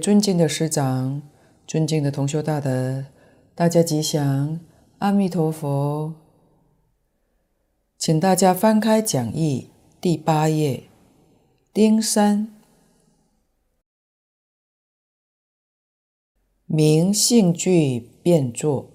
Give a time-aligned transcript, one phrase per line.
[0.00, 1.20] 尊敬的师长，
[1.66, 3.04] 尊敬的同修大德，
[3.54, 4.58] 大家吉祥，
[4.98, 6.14] 阿弥陀佛。
[7.98, 9.68] 请大家翻开讲义
[10.00, 10.84] 第八页，
[11.74, 12.48] 丁三，
[16.64, 18.88] 明性具变作。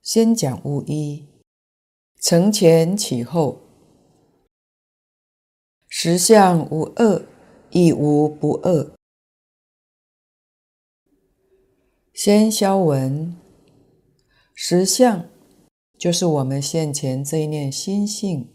[0.00, 1.26] 先讲物一，
[2.20, 3.58] 承前启后，
[5.88, 7.22] 实相无二，
[7.70, 8.94] 亦无不二。
[12.14, 13.34] 先消文，
[14.54, 15.28] 实相
[15.98, 18.48] 就是我们现前这一念心性，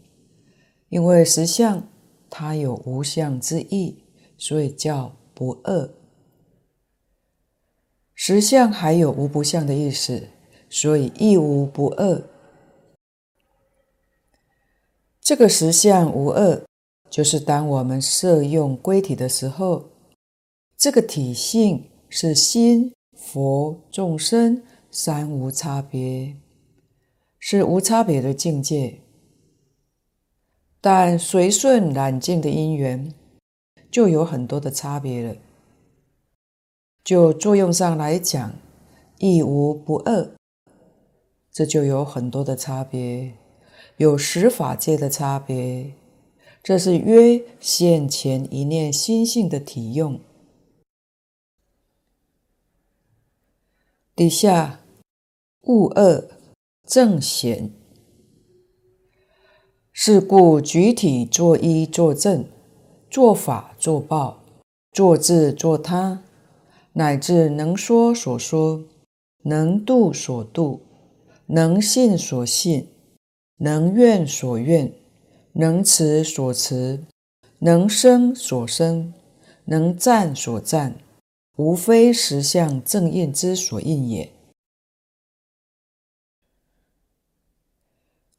[0.88, 1.86] 因为实相
[2.30, 4.02] 它有无相之意，
[4.38, 5.90] 所以叫不二。
[8.14, 10.28] 实相还有无不相的意思，
[10.70, 12.22] 所以亦无不二。
[15.20, 16.64] 这个实相无二，
[17.10, 19.90] 就是当我们摄用归体的时候，
[20.78, 22.94] 这个体性是心。
[23.32, 24.60] 佛众生
[24.90, 26.34] 三无差别，
[27.38, 29.02] 是无差别的境界。
[30.80, 33.14] 但随顺染净的因缘，
[33.88, 35.36] 就有很多的差别了。
[37.04, 38.52] 就作用上来讲，
[39.18, 40.32] 亦无不二，
[41.52, 43.34] 这就有很多的差别，
[43.98, 45.92] 有十法界的差别。
[46.64, 50.18] 这是约现前一念心性的体用。
[54.20, 54.80] 底下
[55.62, 56.28] 物二
[56.86, 57.70] 正显，
[59.94, 62.44] 是故举体作依作证，
[63.08, 64.42] 作法作报，
[64.92, 66.22] 作自作他，
[66.92, 68.84] 乃至能说所说，
[69.44, 70.82] 能度所度，
[71.46, 72.88] 能信所信，
[73.56, 74.92] 能愿所愿，
[75.54, 77.06] 能持所持，
[77.60, 79.14] 能生所生，
[79.64, 80.98] 能赞所赞。
[81.56, 84.32] 无非实相正印之所应也。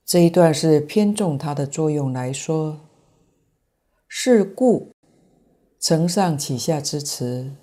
[0.03, 2.81] 这一段是偏重它的作用来说。
[4.13, 4.91] 是故，
[5.79, 7.55] 承上启下之词，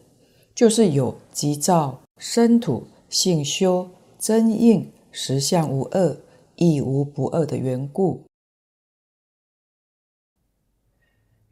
[0.54, 6.18] 就是有即照生土性修真应实相无二，
[6.56, 8.24] 亦无不二的缘故。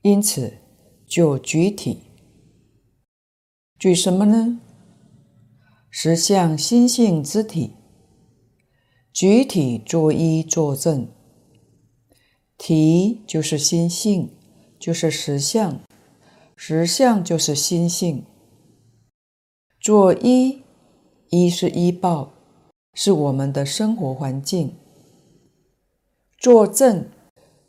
[0.00, 0.56] 因此，
[1.06, 2.05] 就举体。
[3.78, 4.58] 举什么呢？
[5.90, 7.74] 实相心性之体，
[9.12, 11.08] 举体作依作证，
[12.56, 14.34] 体就是心性，
[14.78, 15.80] 就是实相，
[16.56, 18.24] 实相就是心性。
[19.78, 20.62] 作依，
[21.28, 22.32] 依是依报，
[22.94, 24.74] 是我们的生活环境。
[26.38, 27.10] 作证，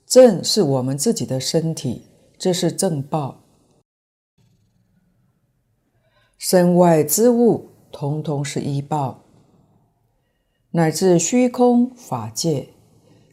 [0.05, 2.03] 证是我们自己的身体，
[2.37, 3.43] 这是正报。
[6.37, 9.23] 身外之物，通通是依报，
[10.71, 12.69] 乃至虚空法界，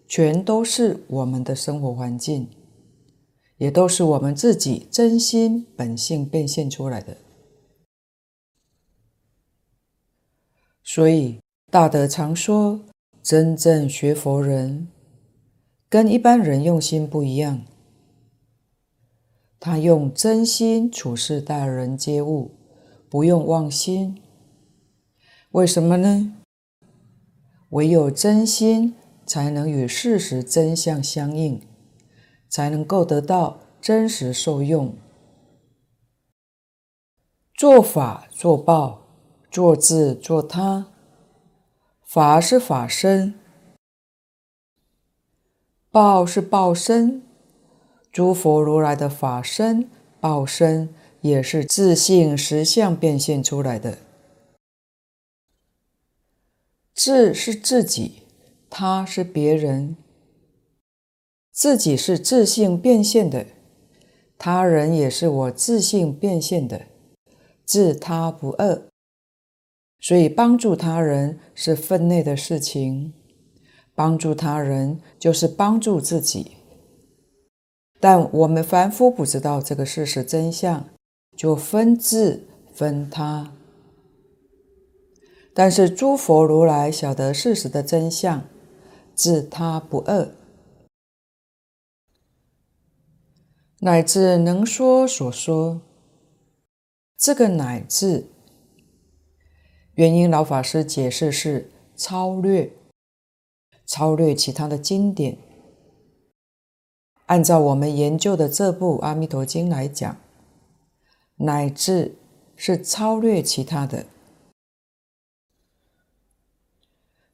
[0.09, 2.49] 全都是我们的生活环境，
[3.59, 7.17] 也都是我们自己真心本性变现出来的。
[10.83, 11.41] 所以
[11.71, 12.81] 大德常说，
[13.23, 14.89] 真正学佛人，
[15.91, 17.63] 跟一般人用心不一样，
[19.61, 22.51] 他用真心处事待人接物。
[23.15, 24.21] 不用妄心，
[25.53, 26.35] 为什么呢？
[27.69, 31.65] 唯有真心，才能与事实真相相应，
[32.49, 34.97] 才能够得到真实受用。
[37.55, 39.07] 做法作报，
[39.49, 40.89] 作自作他，
[42.03, 43.39] 法是法身，
[45.93, 47.23] 报是报身，
[48.11, 49.89] 诸佛如来的法身、
[50.19, 50.93] 报身。
[51.25, 53.97] 也是自性实相变现出来的。
[56.95, 58.25] 自是自己，
[58.69, 59.97] 他是别人。
[61.51, 63.47] 自己是自性变现的，
[64.37, 66.83] 他人也是我自性变现的，
[67.65, 68.83] 自他不二。
[69.99, 73.15] 所以帮助他人是分内的事情，
[73.95, 76.59] 帮助他人就是帮助自己。
[77.99, 80.87] 但我们凡夫不知道这个事实真相。
[81.37, 83.53] 就分自分他，
[85.53, 88.45] 但是诸佛如来晓得事实的真相，
[89.15, 90.35] 自他不二，
[93.81, 95.83] 乃至能说所说。
[97.17, 98.27] 这个乃至，
[99.95, 102.73] 元音老法师解释是超略，
[103.87, 105.39] 超略其他的经典。
[107.27, 110.24] 按照我们研究的这部《阿弥陀经》来讲。
[111.37, 112.17] 乃至
[112.57, 114.07] 是超越其他的。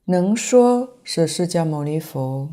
[0.05, 2.51] 能说是释迦牟尼佛，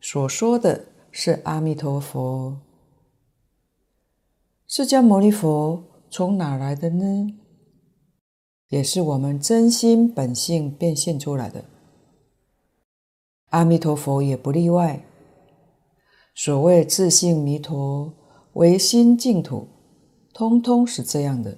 [0.00, 2.58] 所说的是阿弥陀佛。
[4.66, 7.38] 释迦牟尼佛从哪来的呢？
[8.68, 11.64] 也是我们真心本性变现出来的。
[13.50, 15.04] 阿弥陀佛也不例外。
[16.34, 18.12] 所谓自性弥陀，
[18.54, 19.68] 唯心净土，
[20.36, 21.56] 通通是这样的。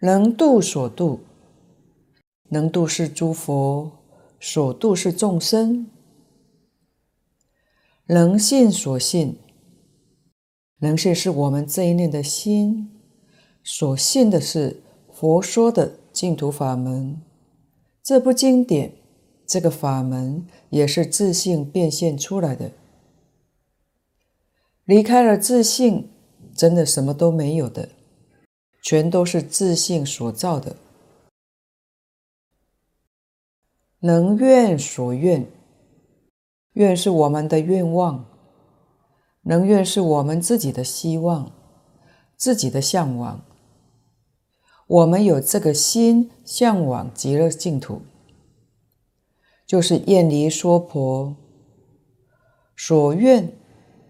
[0.00, 1.20] 能度所度，
[2.48, 3.92] 能度是诸佛，
[4.40, 5.86] 所度是众生。
[8.06, 9.38] 能信所信，
[10.80, 12.90] 能信是我们这一念的心，
[13.62, 14.82] 所信的是
[15.12, 17.22] 佛说的净土法门。
[18.02, 18.92] 这部经典。
[19.46, 22.72] 这个法门也是自性变现出来的，
[24.88, 26.08] 离开了自信，
[26.56, 27.90] 真的什么都没有的，
[28.82, 30.76] 全都是自信所造的。
[33.98, 35.46] 能愿所愿，
[36.72, 38.24] 愿是我们的愿望，
[39.42, 41.52] 能愿是我们自己的希望，
[42.34, 43.44] 自己的向往。
[44.86, 48.00] 我们有这个心向往极乐净土。
[49.66, 51.36] 就是厌离娑婆，
[52.74, 53.52] 所愿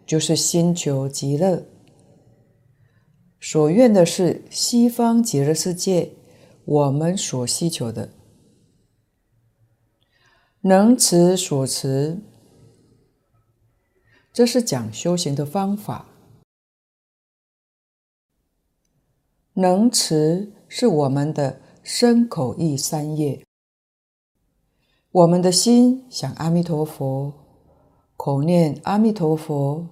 [0.08, 1.66] 就是心求极乐，
[3.38, 6.12] 所愿的是西方极乐世界，
[6.64, 8.14] 我们所希求的。
[10.62, 12.22] 能持所持，
[14.32, 16.06] 这是讲修行的方法。
[19.52, 23.44] 能持是我们的身口意三业。
[25.10, 27.34] 我们的心想阿弥陀佛，
[28.16, 29.86] 口念阿弥陀佛，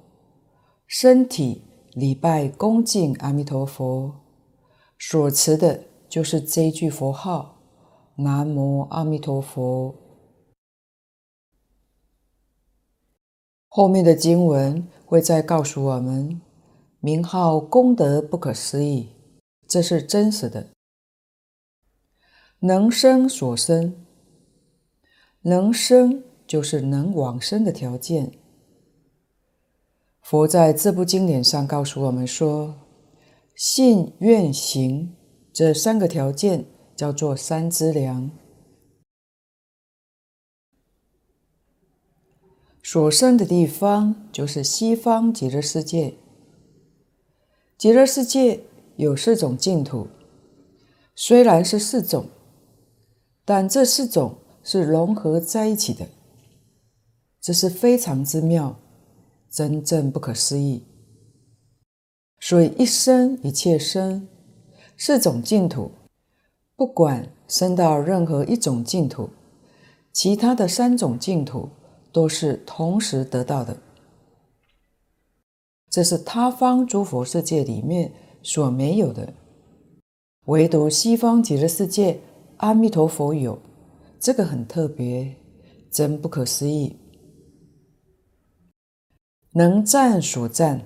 [0.87, 1.63] 身体
[1.95, 4.21] 礼拜恭敬阿弥陀佛，
[4.97, 7.61] 所持的就是这一句佛号：
[8.19, 9.95] 南无阿弥陀佛。
[13.69, 16.41] 后面的经文会再告诉我们，
[17.01, 19.09] 名号功德不可思议，
[19.67, 20.69] 这是真实的，
[22.61, 24.07] 能生所生。
[25.43, 28.33] 能生就是能往生的条件。
[30.29, 32.75] 佛在这部经典上告诉我们说，
[33.55, 35.15] 信愿行
[35.53, 36.65] 这三个条件
[36.97, 38.29] 叫做三资粮。
[42.83, 46.17] 所生的地方就是西方极乐世界。
[47.79, 48.65] 极乐世界
[48.97, 50.09] 有四种净土，
[51.15, 52.27] 虽然是四种，
[53.45, 54.39] 但这四种。
[54.65, 56.09] 是融合在一起的，
[57.41, 58.77] 这是非常之妙，
[59.57, 60.83] 真正不可思议。
[62.39, 64.29] 所以一生一切生，
[64.99, 65.93] 四种净土，
[66.77, 69.31] 不管生到任何一种净土，
[70.13, 71.71] 其他的三种净土
[72.13, 73.79] 都是同时得到的。
[75.89, 79.33] 这是他方诸佛世界里面所没有的，
[80.45, 82.21] 唯独西方极乐世界
[82.59, 83.59] 阿弥陀佛有。
[84.21, 85.35] 这个很特别，
[85.91, 86.95] 真不可思议。
[89.57, 90.83] 能赞所赞，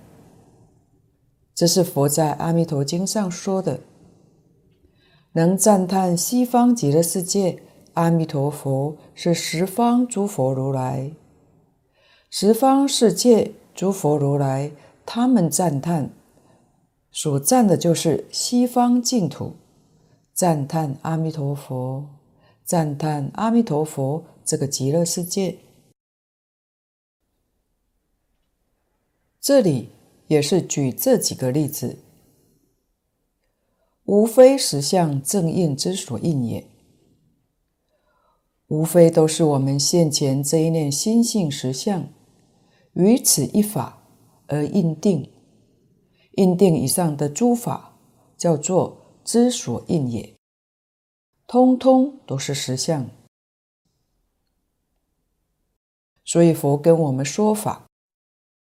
[1.56, 3.80] 这是佛在《阿弥陀经》上说的。
[5.32, 7.60] 能赞叹西方极乐世界
[7.94, 11.10] 阿弥陀佛是十方诸佛如来，
[12.30, 14.70] 十方世界诸佛如来，
[15.04, 16.10] 他们赞叹。
[17.10, 19.56] 所赞的就是西方净土，
[20.32, 22.06] 赞叹阿弥陀佛。
[22.64, 25.56] 赞叹阿弥陀佛，这个极乐世界，
[29.40, 29.88] 这里
[30.26, 31.98] 也是举这几个例子，
[34.04, 36.68] 无非实相正应之所应也，
[38.66, 42.08] 无非都是我们现前这一念心性实相，
[42.92, 44.02] 于此一法
[44.46, 45.32] 而应定，
[46.32, 47.98] 应定以上的诸法，
[48.36, 50.36] 叫做之所应也。
[51.46, 53.10] 通通都是实相，
[56.24, 57.89] 所以佛跟我们说法，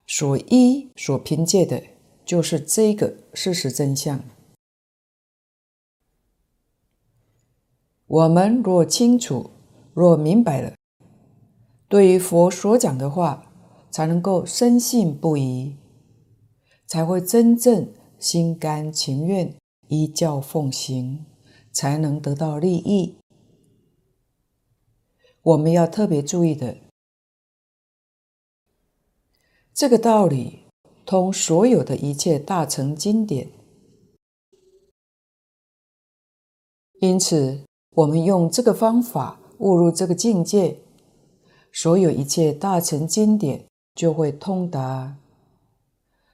[0.07, 1.83] 所依所凭借的，
[2.25, 4.23] 就是这个事实真相。
[8.07, 9.51] 我们若清楚，
[9.93, 10.75] 若明白了，
[11.89, 13.53] 对于佛所讲的话，
[13.91, 15.77] 才能够深信不疑，
[16.87, 19.57] 才会真正心甘情愿
[19.89, 21.25] 依教奉行。
[21.75, 23.17] 才能得到利益。
[25.43, 26.77] 我们要特别注意的，
[29.75, 30.61] 这个道理
[31.05, 33.51] 通所有的一切大乘经典。
[37.01, 40.79] 因此，我们用这个方法悟入这个境界，
[41.73, 43.67] 所有一切大乘经典
[43.97, 45.17] 就会通达。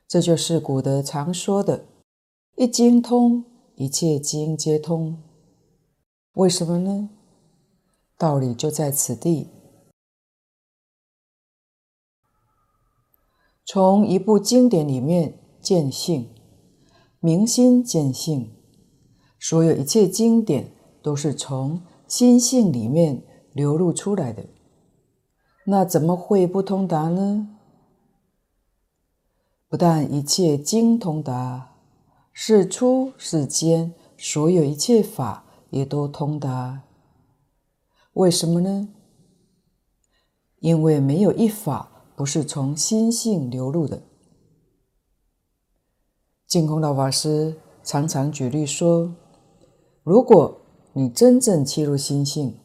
[0.06, 1.86] 这就是古德常说的
[2.56, 3.42] “一经通，
[3.76, 5.16] 一切经皆通”。
[6.34, 7.08] 为什么呢？
[8.18, 9.48] 道理就在此地。
[13.72, 16.28] 从一部经典里面见性，
[17.20, 18.50] 明心见性。
[19.38, 23.22] 所有一切经典都是从心性里面
[23.52, 24.44] 流露出来的，
[25.66, 27.46] 那怎么会不通达呢？
[29.68, 31.76] 不但一切经通达，
[32.32, 36.82] 世出世间所有一切法也都通达。
[38.14, 38.88] 为什么呢？
[40.58, 41.89] 因为没有一法
[42.20, 44.02] 不是从心性流露的。
[46.46, 49.14] 净空老法师常常举例说。
[50.02, 50.60] 如果
[50.92, 52.58] 你真正切入心性，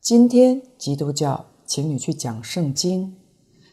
[0.00, 3.14] 今天基督教请你去讲圣经，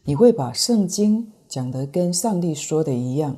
[0.04, 3.38] 你会把圣经讲得跟上帝说的一样。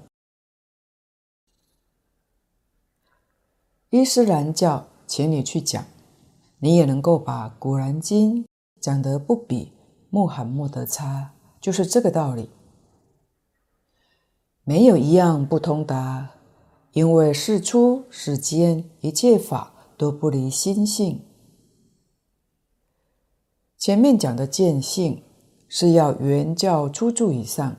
[3.92, 5.86] 伊斯兰教请你去讲，
[6.58, 8.48] 你也能够把古兰经
[8.80, 9.74] 讲得不比
[10.10, 12.50] 穆罕默德差，就是这个道理。
[14.66, 16.32] 没有一样不通达。
[16.94, 21.24] 因为世出世间一切法都不离心性。
[23.78, 25.24] 前面讲的见性
[25.70, 27.78] 是要圆教初住以上，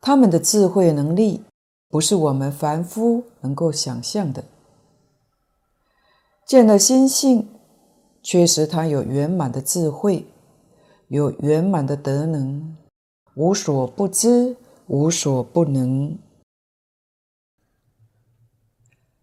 [0.00, 1.42] 他们的智慧能力
[1.88, 4.44] 不是我们凡夫能够想象的。
[6.46, 7.48] 见了心性，
[8.22, 10.24] 确实他有圆满的智慧，
[11.08, 12.76] 有圆满的德能，
[13.34, 16.18] 无所不知，无所不能。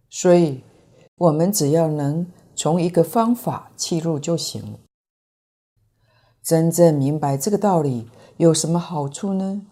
[0.09, 0.63] 所以，
[1.15, 4.79] 我们只要能从一个方法切入就行了。
[6.41, 9.65] 真正明白这个道理有什么好处呢？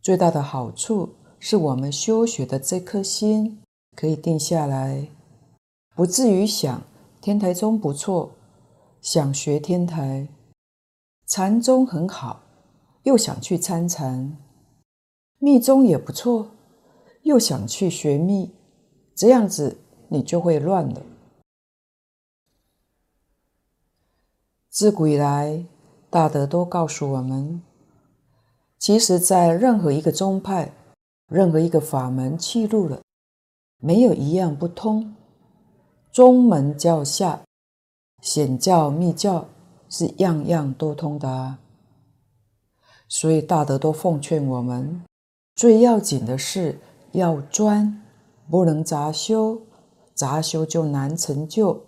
[0.00, 3.60] 最大的好处是我们修学的这颗心
[3.94, 5.08] 可以定下来，
[5.94, 6.82] 不至于想
[7.20, 8.32] 天台宗不错，
[9.00, 10.28] 想学天台；
[11.26, 12.40] 禅宗很好，
[13.02, 14.36] 又想去参禅；
[15.38, 16.50] 密宗也不错，
[17.22, 18.54] 又想去学密。
[19.14, 19.78] 这样子
[20.08, 21.02] 你就会乱了。
[24.68, 25.64] 自古以来，
[26.08, 27.60] 大德都告诉我们，
[28.78, 30.72] 其实，在任何一个宗派、
[31.26, 33.00] 任何一个法门契入了，
[33.78, 35.16] 没有一样不通。
[36.12, 37.40] 宗门教下，
[38.20, 39.48] 显教密教，
[39.88, 41.58] 是样样都通达。
[43.08, 45.04] 所以大德都奉劝我们，
[45.54, 46.78] 最要紧的是
[47.12, 48.02] 要专。
[48.48, 49.62] 不能杂修，
[50.14, 51.80] 杂修就难成就；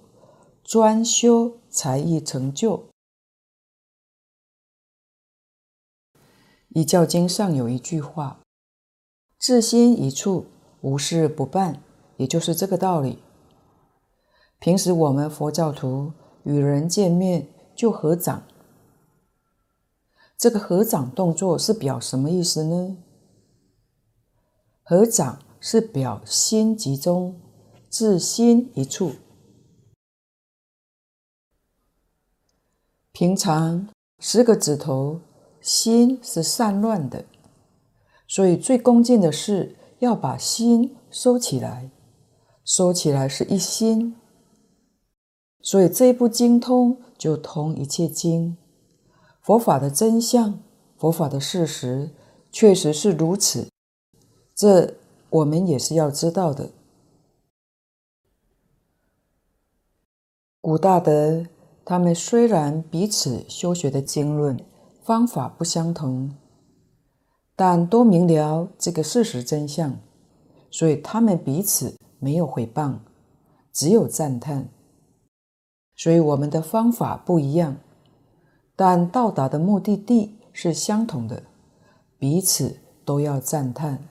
[0.64, 2.78] 专修才易成就。
[6.71, 8.40] 《一教经》上有一句话
[9.38, 10.47] ：“至心一处，
[10.81, 11.81] 无事不办。”
[12.19, 13.23] 也就是这个道理。
[14.59, 16.12] 平时我们佛教徒
[16.43, 17.47] 与人见面
[17.78, 18.42] 就合掌，
[20.37, 22.97] 这个合掌动作是表什么意思呢？
[24.82, 25.38] 合掌。
[25.61, 27.40] 是表心集中，
[27.90, 29.11] 至心一处。
[33.11, 33.88] 平常
[34.20, 35.20] 十个指头，
[35.61, 37.25] 心是散乱的，
[38.28, 41.90] 所以最恭敬的是要把心收起来，
[42.64, 44.14] 收起来是一心。
[45.62, 48.56] 所以这一部经通就通一切经，
[49.40, 50.60] 佛法的真相，
[50.96, 52.10] 佛法的事实，
[52.50, 53.68] 确实是如此。
[54.54, 54.94] 这。
[55.30, 56.70] 我们也是要知道的。
[60.62, 61.44] 古大德
[61.84, 64.58] 他们虽然彼此修学的经论
[65.02, 66.34] 方法不相同，
[67.54, 69.98] 但都明了这个事实真相，
[70.70, 73.00] 所以他们彼此没有毁谤，
[73.70, 74.70] 只有赞叹。
[75.99, 77.76] 所以我们的方法不一样，
[78.76, 81.43] 但到达的目的地是相同的，
[82.19, 84.09] 彼此都要赞叹。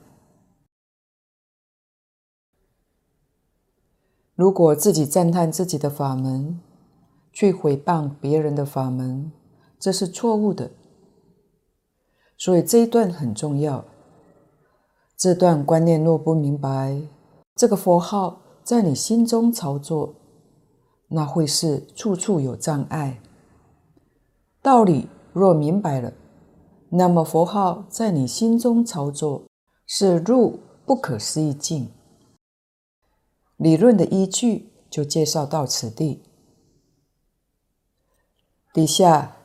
[4.34, 6.60] 如果自己赞叹自己的法门，
[7.32, 9.32] 去毁谤别人的法门，
[9.80, 10.70] 这是错误的。
[12.36, 13.84] 所以这一段很重要。
[15.16, 17.00] 这段观念若不明白，
[17.56, 20.14] 这个佛号在你心中操作，
[21.08, 23.20] 那会是处处有障碍。
[24.60, 26.12] 道理若明白了，
[26.90, 29.44] 那么佛号在你心中操作，
[29.86, 31.90] 是入不可思议境。
[33.56, 36.22] 理论的依据就介绍到此地。
[38.72, 39.36] 底下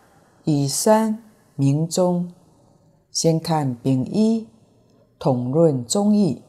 [0.43, 1.23] 以三
[1.55, 2.31] 明宗，
[3.09, 4.47] 先看丙一
[5.17, 6.43] 统论宗义。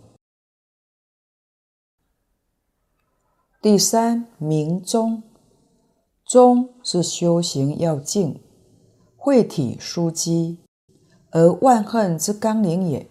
[3.64, 5.22] 第三明宗，
[6.26, 8.42] 宗是修行要静，
[9.16, 10.58] 会体枢机，
[11.30, 13.08] 而万恨之纲领也。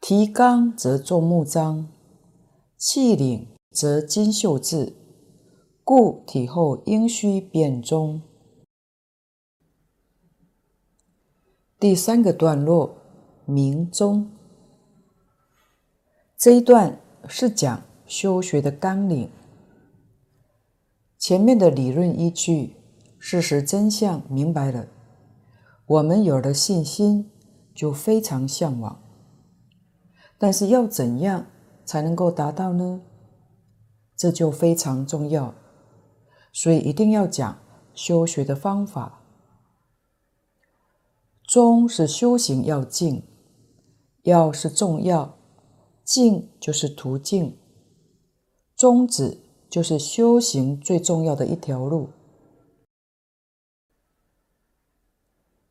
[0.00, 1.88] 提纲则作木章，
[2.76, 4.94] 气领则金秀智，
[5.82, 8.22] 故体后应须变宗。
[11.80, 12.96] 第三个段落，
[13.44, 14.30] 明宗，
[16.38, 19.30] 这一段是讲修学的纲领。
[21.18, 22.76] 前面的理论依据、
[23.18, 24.86] 事实真相明白了，
[25.86, 27.30] 我们有了信心，
[27.74, 29.02] 就非常向往。
[30.36, 31.46] 但是要怎样
[31.86, 33.00] 才能够达到呢？
[34.14, 35.54] 这就非常重要，
[36.52, 37.62] 所以一定要讲
[37.94, 39.22] 修学的方法。
[41.44, 43.22] 中是修行要静，
[44.24, 45.38] 要是重要，
[46.04, 47.56] 静就是途径，
[48.82, 49.38] 宗旨
[49.70, 52.08] 就是修行最重要的一条路。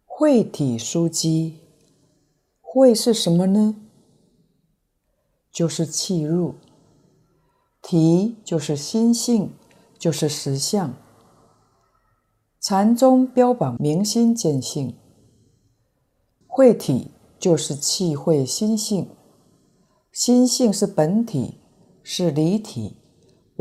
[0.05, 1.59] 慧体枢机，
[2.61, 3.75] 慧是什么呢？
[5.51, 6.55] 就是契入，
[7.81, 9.51] 体就是心性，
[9.99, 10.93] 就是实相。
[12.61, 14.95] 禅宗标榜明心见性。
[16.47, 19.09] 慧体就是气会心性，
[20.13, 21.57] 心性是本体，
[22.01, 22.95] 是离体，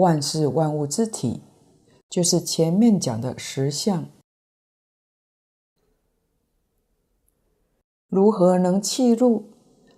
[0.01, 1.43] 万事万物之体，
[2.09, 4.09] 就是前面讲的实相。
[8.09, 9.45] 如何能契入？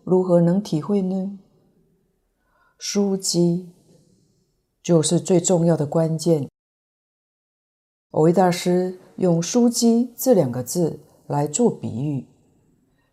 [0.03, 1.39] 如何能体会呢？
[2.81, 3.71] 枢机
[4.83, 6.49] 就是最重要的关键。
[8.11, 12.27] 蕅益大师用“枢机”这两个字来做比喻。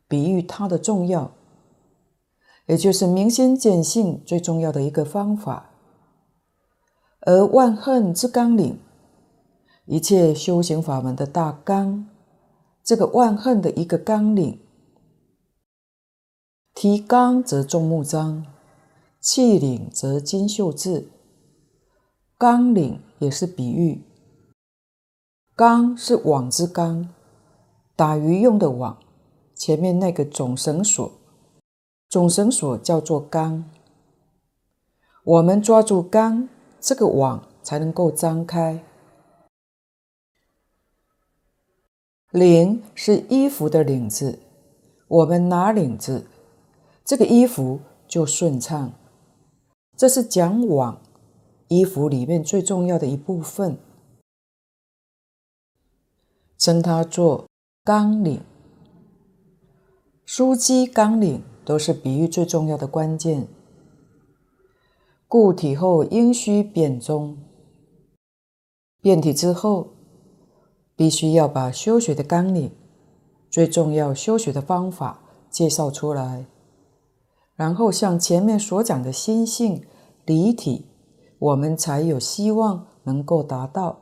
[0.08, 1.36] 比喻它的重要，
[2.66, 5.68] 也就是明心见性最重要的一个方法。
[7.22, 8.80] 而万恨之纲领，
[9.86, 12.08] 一切修行法门的大纲，
[12.84, 14.60] 这个万恨的一个纲领，
[16.74, 18.46] 提纲则众目眼，
[19.20, 21.10] 契领则金秀智。
[22.38, 24.02] 纲领也是比喻，
[25.56, 27.10] 纲是网之纲，
[27.98, 28.98] 打鱼用的网。
[29.54, 31.12] 前面那个总绳索，
[32.08, 33.66] 总绳索叫做纲。
[35.26, 36.48] 我们抓住纲，
[36.80, 38.84] 这个网才能够张开。
[42.32, 44.40] 领是衣服的领子，
[45.08, 46.28] 我们拿领子，
[47.04, 48.94] 这个衣服就顺畅。
[49.98, 51.02] 这是讲网，
[51.68, 53.78] 衣服里面最重要的一部分，
[56.58, 57.48] 称它做
[57.84, 58.42] 纲领。
[60.28, 63.48] 枢机纲领都是比喻最重要的关键，
[65.30, 67.38] 固体后应须变中，
[69.00, 69.94] 变体之后，
[70.96, 72.72] 必须要把修学的纲领、
[73.48, 76.48] 最重要修学的方法介绍出来，
[77.54, 79.86] 然后像前面所讲的心性
[80.26, 80.88] 离体，
[81.38, 84.02] 我们才有希望能够达到，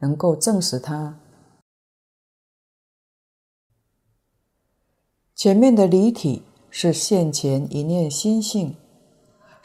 [0.00, 1.18] 能够证实它。
[5.34, 8.76] 前面的离体是现前一念心性，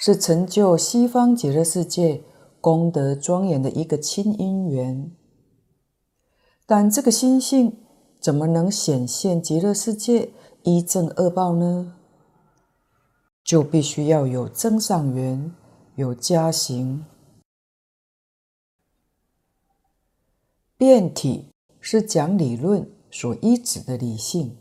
[0.04, 2.24] 是成就西方极乐世界
[2.60, 5.16] 功德庄严的一个亲因缘。
[6.66, 7.78] 但这个心性
[8.20, 10.32] 怎么能显现极乐世界
[10.64, 11.94] 一正二报呢？
[13.44, 15.54] 就必须要有增上缘，
[15.94, 17.06] 有加行。
[20.78, 24.58] 变体是讲理论所依止的理性。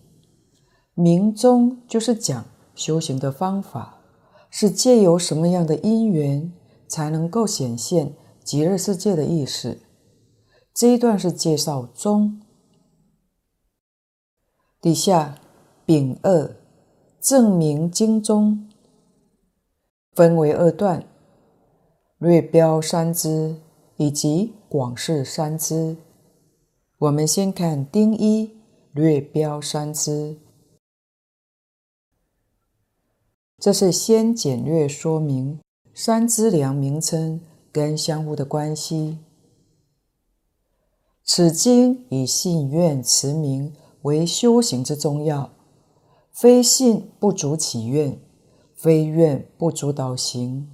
[0.93, 4.00] 明宗就是讲修行的方法，
[4.51, 6.53] 是借由什么样的因缘
[6.89, 9.79] 才能够显现极乐世界的意思。
[10.75, 12.41] 这一段是介绍宗。
[14.81, 15.39] 底下
[15.85, 16.57] 丙二
[17.21, 18.69] 证明经中，
[20.15, 21.07] 分为二段，
[22.19, 23.57] 略标三支
[23.97, 25.97] 以及广释三支。
[26.99, 28.51] 我们先看丁一，
[28.93, 30.39] 略标三支。
[33.61, 35.61] 这是先简略说明
[35.93, 39.19] 三资粮名称跟相互的关系。
[41.23, 45.51] 此经以信愿持名为修行之重要。
[46.33, 48.19] 非信不足起愿，
[48.75, 50.71] 非愿不足导行，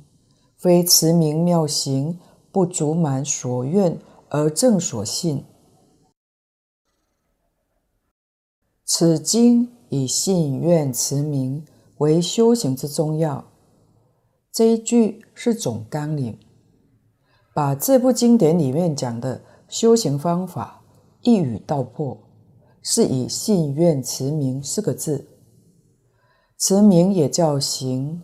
[0.57, 2.21] 非持名妙行
[2.53, 5.45] 不足满所愿而正所信。
[8.85, 11.65] 此经以信愿持名
[11.99, 13.45] 为修行之宗要。
[14.53, 16.39] 这一句是总纲领，
[17.55, 20.83] 把这部经典里面讲的修行方法
[21.23, 22.19] 一语道破，
[22.83, 25.29] 是以信愿持名四个字。
[26.59, 28.23] 持名也叫行，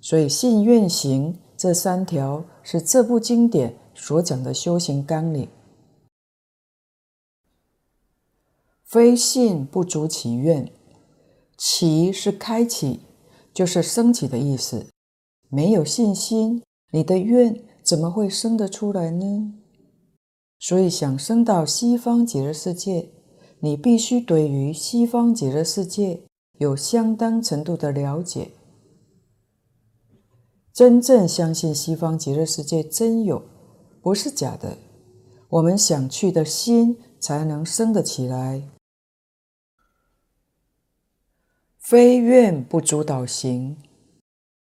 [0.00, 5.48] 所以信愿行这三条是这部经典所讲的修行纲领。
[8.84, 10.72] 非信不足其愿，
[11.58, 13.00] 其是开启，
[13.54, 14.86] 就是升起的意思。
[15.48, 19.54] 没有信心，你的愿怎么会生得出来呢？
[20.58, 23.10] 所以想升到西方极乐世界，
[23.60, 26.24] 你必须对于西方极乐世界。
[26.58, 28.52] 有相当程度的了解，
[30.72, 33.42] 真正相信西方极乐世界真有，
[34.00, 34.78] 不是假的。
[35.48, 38.62] 我们想去的心才能升得起来。
[41.84, 43.76] 非愿不足导行，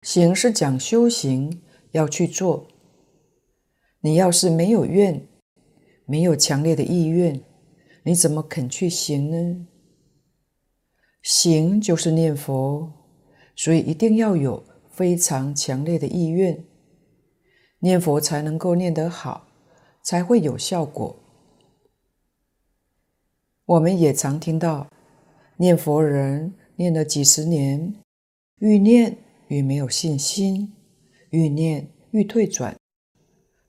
[0.02, 2.68] 行是讲修行要去做。
[4.00, 5.26] 你要是没有愿，
[6.04, 7.40] 没有强烈的意愿，
[8.02, 9.66] 你怎么肯去行呢？
[11.22, 12.92] 行就是念佛，
[13.56, 16.66] 所以一定要有非常强烈的意愿，
[17.78, 19.48] 念佛才能够念得好，
[20.02, 21.16] 才会有效果。
[23.64, 24.90] 我们也常听到，
[25.56, 27.94] 念佛人念了几十年，
[28.58, 30.72] 愈念愈没有信心，
[31.30, 32.78] 愈念愈退转，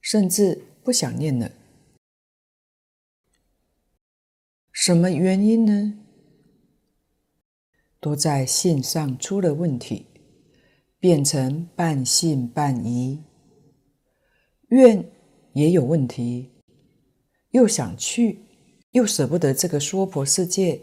[0.01, 1.51] 甚至不想念了。
[4.71, 5.99] 什么原因呢？
[7.99, 10.05] 都在信上出了问题，
[10.99, 13.23] 变成半信半疑。
[14.69, 15.03] 愿
[15.53, 16.51] 也有问题，
[17.51, 18.39] 又想去，
[18.91, 20.79] 又舍不得这个娑婆世界，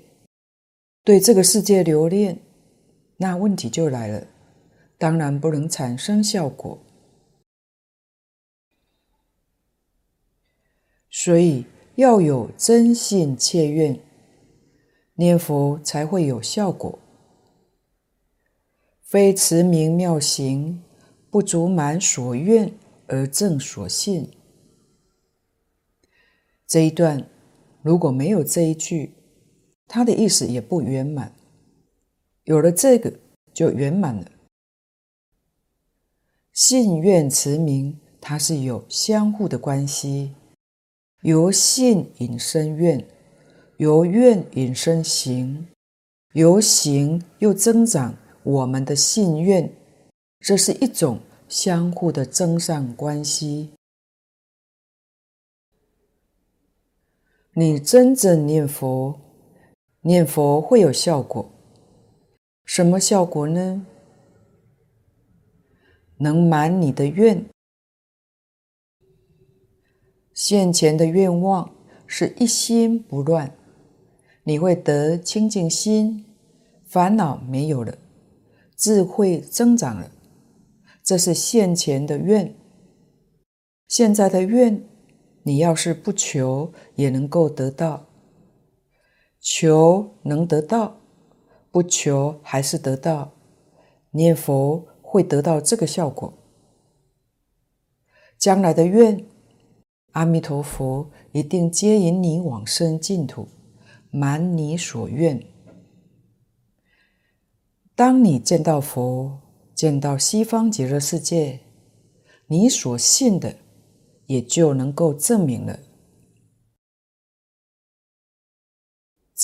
[1.05, 2.41] 对这个世界留恋，
[3.19, 4.27] 那问题就来了，
[4.97, 6.83] 当然不能产生效果。
[11.11, 14.01] 所以要有真信切愿，
[15.17, 16.99] 念佛才会有效果。
[19.03, 20.83] 非持名妙行，
[21.31, 22.73] 不足满所愿
[23.07, 24.31] 而正所信。
[26.67, 27.29] 这一段
[27.83, 29.14] 如果没有这一句，
[29.95, 31.33] 它的意思也不圆满。
[32.43, 33.17] 有了这个，
[33.53, 34.29] 就圆满了。
[36.53, 40.35] 信愿持名，它是有相互的关系，
[41.23, 43.07] 由信引生愿，
[43.77, 45.69] 由愿引生行，
[46.33, 48.17] 由行又增长。
[48.43, 49.73] 我们的信愿，
[50.41, 53.71] 这是一种相互的增上关系。
[57.53, 59.21] 你真正念佛，
[60.07, 61.51] 念佛会有效果。
[62.67, 63.87] 什么效果呢？
[66.19, 67.47] 能满你的愿。
[70.35, 71.75] 现前的愿望
[72.07, 73.57] 是一心不乱，
[74.43, 76.27] 你会得清净心，
[76.85, 77.97] 烦恼没有了。
[78.77, 80.11] 智慧增长了，
[81.03, 82.55] 这是现前的愿。
[83.89, 84.85] 现在的愿，
[85.45, 88.07] 你要是不求，也能够得到；
[89.47, 90.97] 求能得到，
[91.71, 93.33] 不求还是得到。
[94.13, 96.33] 念佛会得到这个效果。
[98.39, 99.27] 将来的愿，
[100.13, 103.49] 阿弥陀佛一定接引你往生净土，
[104.11, 105.45] 满你所愿。
[107.95, 109.43] 当你见到佛，
[109.75, 111.61] 见到西方极乐世界，
[112.47, 113.57] 你所信的
[114.27, 115.79] 也就能够证明了，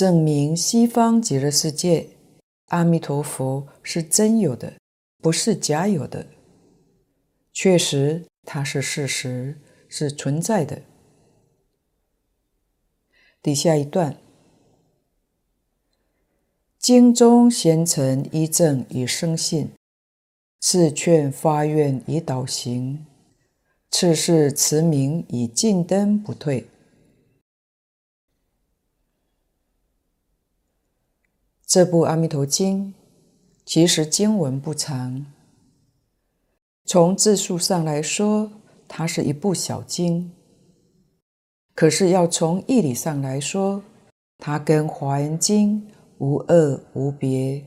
[0.00, 2.08] 证明西方极乐世界，
[2.68, 4.72] 阿弥陀佛是真有的，
[5.20, 6.26] 不是假有的。
[7.52, 9.60] 确实，它是事实，
[9.90, 10.80] 是存在的。
[13.42, 14.16] 底下一段。
[16.78, 19.70] 经中贤臣依正以生信，
[20.60, 23.04] 次劝发愿以导行，
[23.90, 26.66] 次是慈名以进灯不退。
[31.70, 32.87] 这部《阿弥陀经》
[33.64, 35.24] 其实经文不长，
[36.85, 38.50] 从字数上来说，
[38.88, 40.33] 它是一部小经；
[41.76, 43.85] 可是要从义理上来说，
[44.38, 45.80] 它跟《华严经》
[46.18, 47.61] 无二无别。《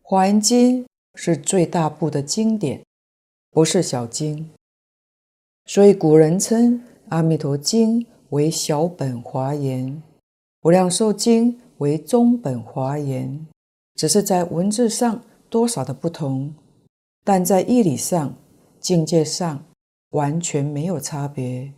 [0.00, 0.84] 华严经》
[1.16, 2.84] 是最大部的经典，
[3.50, 4.48] 不是小经，
[5.64, 8.00] 所以古人称《阿弥陀经》
[8.34, 9.92] 为小本华严，
[10.62, 13.46] 《无量寿经》为中本华严，
[13.94, 16.52] 只是在文字上多少的不同，
[17.22, 18.34] 但在义理上、
[18.80, 19.64] 境界上
[20.10, 21.72] 完全没有差别。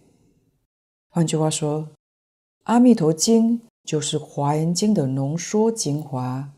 [1.11, 1.83] 换句话说，
[2.63, 6.51] 《阿弥陀经》就是《华严经》的浓缩精华。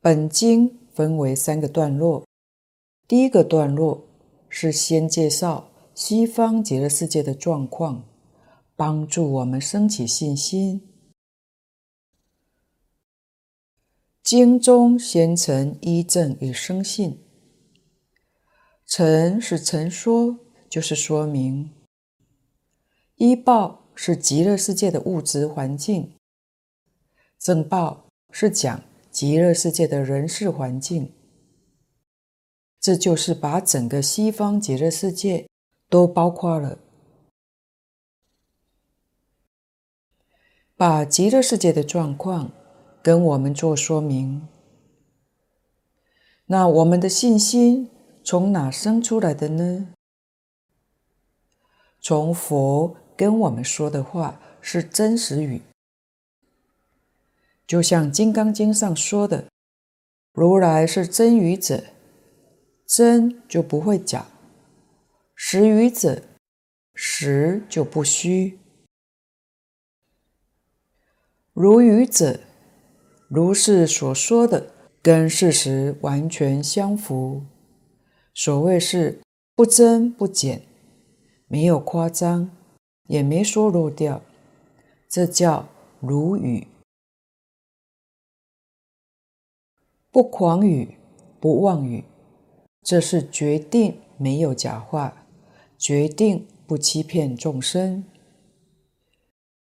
[0.00, 2.24] 本经分为三个段落，
[3.06, 4.02] 第一个段落
[4.48, 8.08] 是先介绍西方极乐世界的状况，
[8.74, 10.88] 帮助我们升起信心。
[14.22, 17.22] 经中先陈依正与生信，
[18.86, 20.40] 陈是陈说。
[20.66, 21.70] 就是说明，
[23.14, 26.16] 依报是极乐世界的物质环境，
[27.38, 31.12] 正报是讲极乐世界的人事环境。
[32.80, 35.46] 这就是把整个西方极乐世界
[35.88, 36.78] 都包括了，
[40.76, 42.50] 把极乐世界的状况
[43.02, 44.48] 跟我们做说明。
[46.46, 47.90] 那我们的信心
[48.22, 49.88] 从哪生出来的呢？
[52.00, 55.62] 从佛跟我们说的话是真实语，
[57.66, 59.46] 就像《金刚经》上说的
[60.34, 61.82] ：“如来是真语者，
[62.84, 64.26] 真就不会假；
[65.46, 66.22] 实语者，
[66.94, 68.58] 实就不虚。
[71.52, 72.40] 如语者，
[73.28, 77.44] 如是所说的跟事实完全相符。
[78.32, 79.20] 所谓是
[79.54, 80.62] 不增不减。”
[81.46, 82.50] 没有夸张，
[83.08, 84.22] 也没说漏掉，
[85.10, 85.68] 这叫
[86.00, 86.66] 如语。
[90.10, 90.96] 不狂语，
[91.38, 92.02] 不妄语，
[92.82, 95.23] 这是决定没有假话，
[95.78, 98.04] 决定不欺骗众生。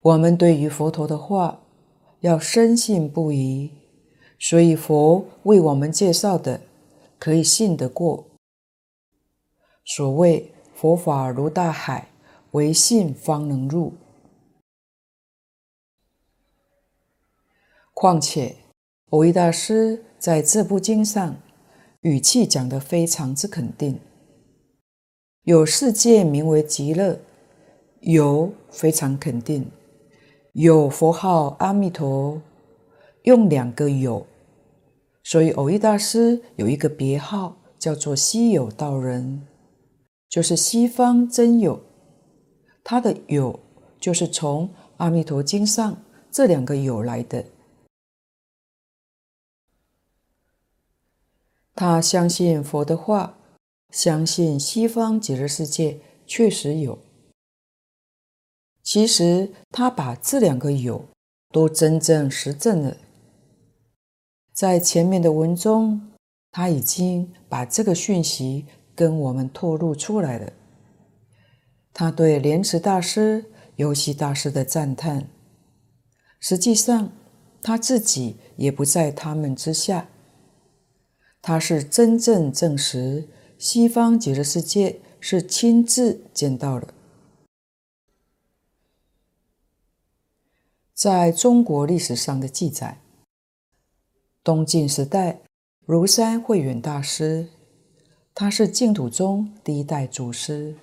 [0.00, 1.61] 我们对于佛陀的话
[2.20, 3.70] 要深信不疑，
[4.38, 6.62] 所以佛为我们介绍的
[7.18, 8.26] 可以信得过。
[9.84, 10.52] 所谓。
[10.80, 12.08] 佛法如大海，
[12.52, 13.94] 唯信方能入。
[17.92, 18.54] 况且，
[19.11, 21.34] 蕅益大师在这部经上
[22.02, 23.98] 语气讲得非常之肯定。
[25.48, 27.18] 有世界名为极乐，
[28.00, 29.66] 有非常肯定，
[30.52, 32.42] 有佛号阿弥陀，
[33.22, 34.26] 用两个有，
[35.24, 39.46] 所以偶益大师有一个别号叫做西有道人。
[40.28, 41.80] 就是西方真有，
[42.84, 43.58] 他的有
[43.98, 45.96] 就是从《阿弥陀经》上
[46.30, 47.42] 这两个有来的。
[51.74, 53.38] 他相信佛的话，
[53.90, 56.98] 相信西方极乐世界确实有。
[58.83, 61.05] 其实他把这两个有
[61.51, 62.96] 都真正实证了。
[64.53, 66.11] 在前面的文中，
[66.51, 68.66] 他已经把这个讯息。
[68.98, 70.53] 跟我们透露出来了，
[71.92, 73.44] 他对莲池大师、
[73.77, 75.29] 游戏大师的赞叹，
[76.40, 77.12] 实际上
[77.62, 80.09] 他自己也不在他们之下。
[81.40, 86.94] 他是真正证实西方极乐世界是亲自见到的。
[90.94, 93.01] 在中国历史上的记载，
[94.42, 95.40] 东晋时代
[95.87, 97.49] 庐山慧远大师。
[98.33, 100.77] 他是净土宗第一代祖师，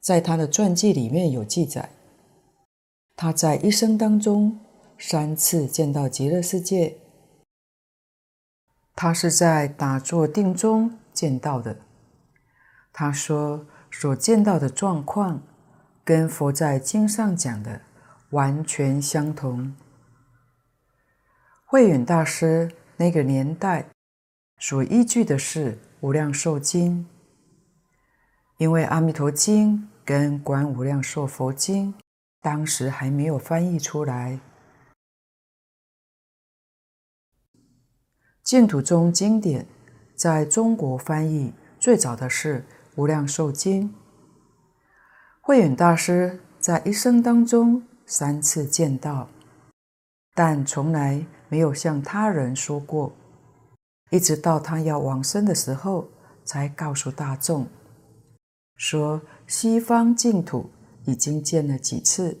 [0.00, 1.90] 在他的传记里面有记载，
[3.14, 4.58] 他在一生当中
[4.98, 6.96] 三次见到极乐世界。
[8.96, 11.80] 他是在打坐定中见到的。
[12.92, 15.42] 他说所见到的状况
[16.04, 17.80] 跟佛在经上讲的
[18.30, 19.74] 完全相同。
[21.66, 23.90] 慧远大师那个年代
[24.58, 25.78] 所依据的是。
[26.02, 27.06] 无量寿经，
[28.56, 31.92] 因为阿弥陀经跟观无量寿佛经
[32.40, 34.40] 当时还没有翻译出来，
[38.42, 39.66] 净土宗经典
[40.20, 43.94] 在中国翻译最早的是无量寿经。
[45.40, 49.30] 慧远大师在一生当中三次见到，
[50.34, 53.14] 但从来没有向他人说过。
[54.10, 56.06] 一直到他要往生的时候，
[56.44, 57.66] 才告诉大众
[58.76, 60.68] 说：“西方净土
[61.06, 62.36] 已经见了几次，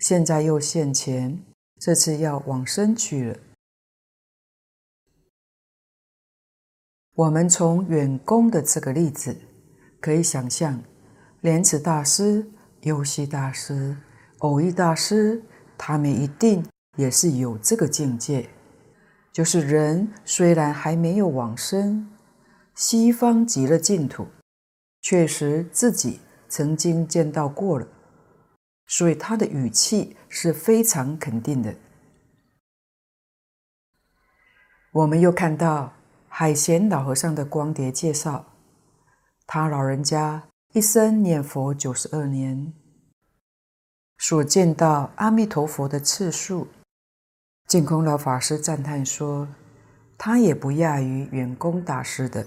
[0.00, 1.42] 现在又现前，
[1.80, 3.38] 这次要往生去了。
[7.16, 9.34] 我们从远公的这个例子
[10.02, 10.82] 可以想象，
[11.40, 12.46] 莲池大师、
[12.82, 13.96] 优溪大师、
[14.40, 15.42] 偶益大师，
[15.78, 16.62] 他们一定
[16.96, 18.50] 也是有这个境界，
[19.32, 22.06] 就是人虽然还没有往生，
[22.74, 24.26] 西方极乐净土，
[25.00, 27.88] 确实自己曾经见到过了，
[28.86, 31.74] 所以他的语气是非常肯定的。
[34.92, 35.95] 我们又看到。
[36.38, 38.44] 海贤老和尚的光碟介绍，
[39.46, 42.74] 他老人家一生念佛九十二年，
[44.18, 46.68] 所见到阿弥陀佛的次数，
[47.66, 49.48] 净空老法师赞叹说，
[50.18, 52.46] 他也不亚于远公大师的。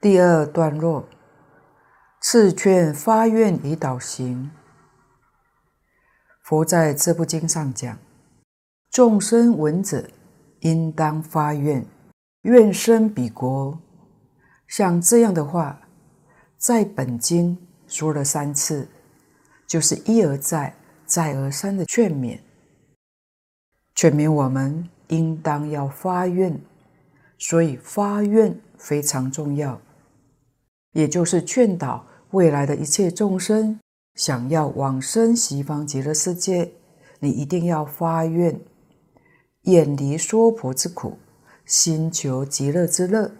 [0.00, 1.08] 第二段落，
[2.20, 4.50] 次劝发愿以导行。
[6.42, 7.96] 佛在这部经上讲，
[8.90, 10.10] 众生闻者。
[10.66, 11.86] 应当发愿，
[12.42, 13.78] 愿生彼国。
[14.66, 15.80] 像这样的话，
[16.58, 18.88] 在本经说了三次，
[19.68, 20.74] 就是一而再、
[21.04, 22.40] 再而三的劝勉，
[23.94, 26.60] 劝勉我们应当要发愿。
[27.38, 29.80] 所以发愿非常重要，
[30.92, 33.78] 也就是劝导未来的一切众生，
[34.16, 36.72] 想要往生西方极乐世界，
[37.20, 38.58] 你一定要发愿。
[39.66, 41.18] 远离娑婆之苦，
[41.64, 43.32] 心求极乐之乐，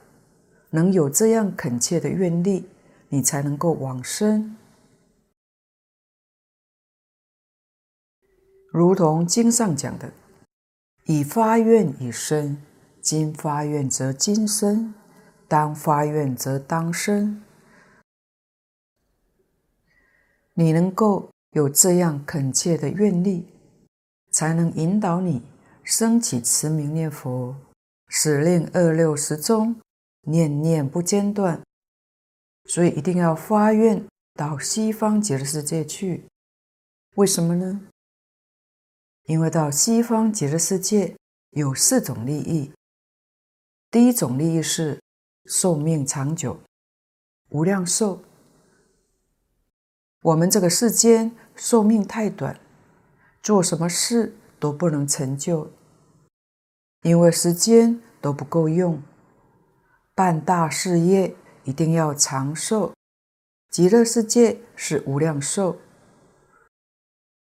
[0.70, 2.68] 能有这样恳切的愿力，
[3.08, 4.56] 你才能够往生。
[8.72, 10.12] 如同经上讲的
[11.06, 12.60] ：“以发愿以生，
[13.00, 14.94] 今发愿则今生，
[15.46, 17.42] 当发愿则当生。”
[20.54, 23.46] 你能够有这样恳切的愿力，
[24.32, 25.42] 才能引导你。
[25.86, 27.54] 升起持名念佛，
[28.08, 29.80] 使令二六时中，
[30.22, 31.62] 念念不间断。
[32.64, 36.24] 所以一定要发愿到西方极乐世界去。
[37.14, 37.82] 为什么呢？
[39.26, 41.16] 因为到西方极乐世界
[41.50, 42.72] 有四种利益。
[43.88, 45.00] 第一种利益是
[45.44, 46.58] 寿命长久，
[47.50, 48.24] 无量寿。
[50.22, 52.58] 我们这个世间寿命太短，
[53.40, 54.34] 做什么事
[54.66, 55.70] 都不能成就。
[57.02, 59.00] 因为时间都不够用，
[60.12, 62.92] 办大事业一定要长寿。
[63.70, 65.78] 极乐世界是无量寿，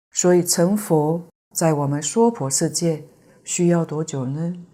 [0.10, 3.08] 所以成佛在我们娑婆世界
[3.44, 4.66] 需要多久呢？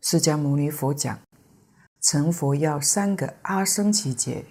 [0.00, 1.18] 释迦牟尼佛讲，
[2.00, 4.44] 成佛要三个阿僧只劫，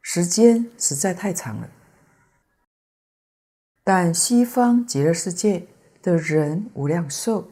[0.00, 1.70] 时间实在太长了。
[3.84, 5.68] 但西方极乐世界。
[6.02, 7.48] 的人无量寿，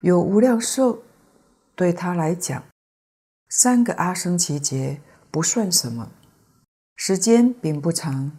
[0.00, 1.02] 有无量寿，
[1.74, 2.62] 对他来讲，
[3.48, 5.00] 三个阿僧祇劫
[5.30, 6.12] 不算什么，
[6.96, 8.38] 时间并不长。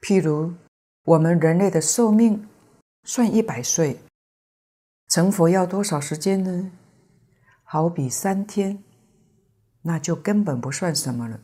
[0.00, 0.54] 譬如
[1.06, 2.48] 我们人类的寿命
[3.02, 3.98] 算一百岁，
[5.08, 6.70] 成佛要多少时间呢？
[7.64, 8.84] 好比三天，
[9.82, 11.40] 那就根本不算什么了。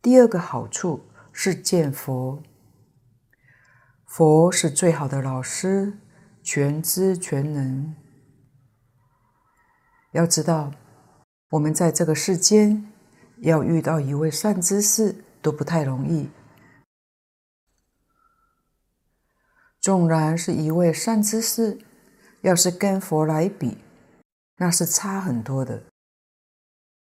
[0.00, 1.07] 第二个好处
[1.40, 2.42] 是见佛。
[4.04, 5.96] 佛是最好的老师，
[6.42, 7.94] 全知全能。
[10.10, 10.72] 要知道，
[11.50, 12.92] 我们在这个世间
[13.42, 16.28] 要遇到一位善知识都不太容易。
[19.80, 21.78] 纵然是一位善知识，
[22.40, 23.78] 要是跟佛来比，
[24.56, 25.84] 那是差很多的。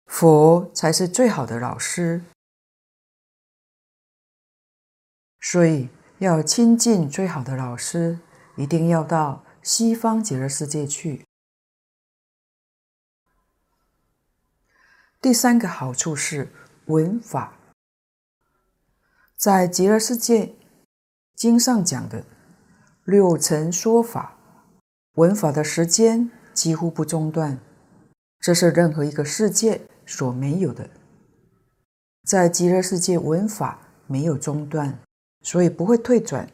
[0.07, 2.21] 佛才是最好的老师，
[5.51, 5.89] 所以。
[6.19, 8.19] 要亲近最好的老师，
[8.55, 11.25] 一定要到西方极乐世界去。
[15.21, 16.53] 第三个好处是
[16.85, 17.59] 闻法，
[19.35, 20.55] 在极乐世界
[21.35, 22.25] 经上讲的
[23.03, 24.37] 六层说法，
[25.15, 27.59] 闻法的时间几乎不中断，
[28.39, 30.89] 这是任何一个世界所没有的。
[32.23, 34.97] 在极乐世界闻法没有中断。
[35.45, 36.51] 所以不会退转，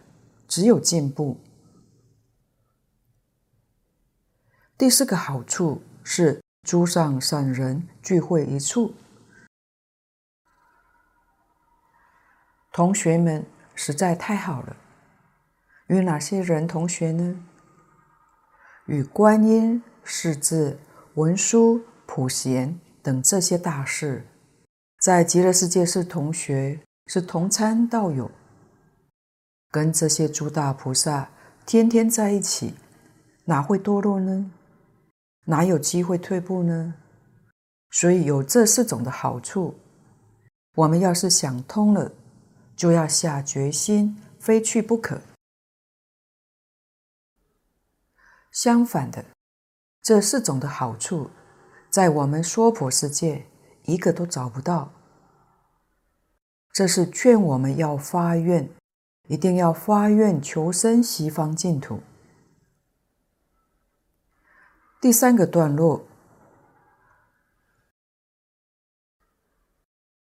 [0.50, 1.40] 只有进步。
[4.78, 8.94] 第四个好处是诸上善人聚会一处。
[12.74, 14.76] 同学们实在太好了，
[15.88, 17.46] 与哪些人同学呢？
[18.88, 20.78] 与观音、释字、
[21.14, 24.28] 文殊、普贤等这些大士，
[25.00, 28.30] 在极乐世界是同学，是同参道友，
[29.72, 31.30] 跟这些诸大菩萨
[31.66, 32.76] 天天在一起，
[33.46, 34.52] 哪会堕落呢？
[35.46, 36.94] 哪有机会退步呢？
[37.90, 39.76] 所以有这四种的好处，
[40.76, 42.12] 我们要是想通了，
[42.76, 45.22] 就要下决心，非去不可。
[48.52, 49.26] 相反的，
[50.02, 51.30] 这四种的好处，
[51.90, 53.46] 在我们娑婆世界
[53.86, 54.92] 一个都找不到。
[56.74, 58.70] 这是劝我们要发愿，
[59.32, 62.02] 一定要发愿求生西方净土。
[65.00, 66.06] 第三个段落。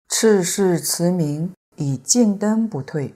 [0.07, 3.13] 次世持名以径灯不退，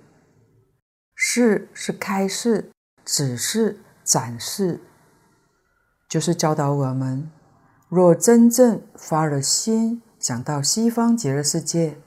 [1.16, 2.70] 示是开示、
[3.06, 4.82] 指示、展示，
[6.10, 7.32] 就是教导我们：
[7.88, 11.98] 若真正发了心，想到西方极乐世界，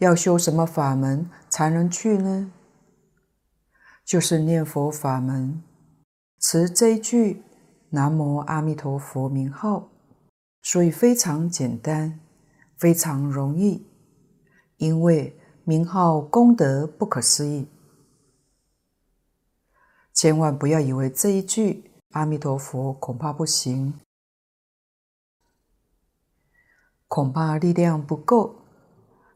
[0.00, 2.52] 要修什么法门才能去呢？
[4.04, 5.62] 就是念佛法门，
[6.38, 7.42] 持这一句
[7.90, 9.88] 南无阿弥陀佛名号，
[10.62, 12.20] 所以非常简单，
[12.76, 13.86] 非常容易。
[14.76, 17.66] 因为名号功德不可思议，
[20.12, 23.98] 千万不要以为这一句阿弥陀佛恐怕不行，
[27.08, 28.56] 恐怕力量不够。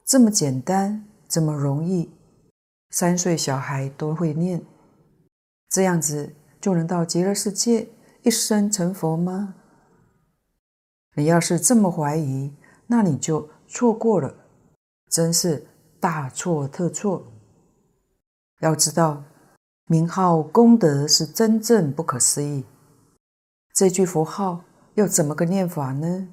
[0.05, 2.11] 这么简单，这么容易，
[2.91, 4.65] 三岁小孩都会念，
[5.69, 7.89] 这样子就能到极乐世界
[8.23, 9.55] 一生成佛吗？
[11.15, 12.55] 你要是这么怀疑，
[12.87, 14.35] 那你就错过了。
[15.11, 15.67] 真是
[15.99, 17.33] 大错特错！
[18.61, 19.25] 要知道，
[19.87, 22.65] 名号功德是真正不可思议。
[23.75, 24.65] 这句佛号
[24.95, 26.29] 要怎么个念法呢？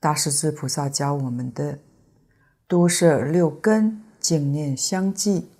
[0.00, 1.78] 大势至菩萨教我们的：
[2.66, 5.50] 多舍六根，净念相继。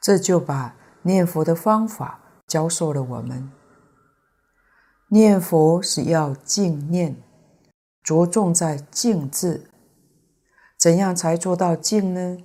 [0.00, 3.52] 这就把念佛的方法教授了我们。
[5.10, 7.22] 念佛是要净念。
[8.02, 9.70] 着重在“净”字，
[10.78, 12.38] 怎样才做到净呢？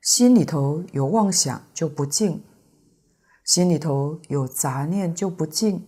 [0.00, 2.42] 心里头有妄想就不净，
[3.44, 5.86] 心里头有杂念就不净，